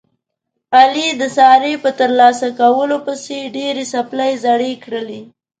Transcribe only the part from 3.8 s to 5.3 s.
څپلۍ زړې کړلې.